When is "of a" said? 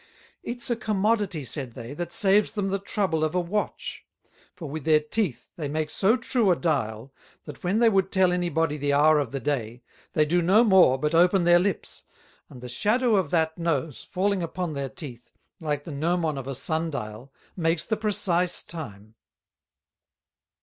3.23-3.39, 16.35-16.55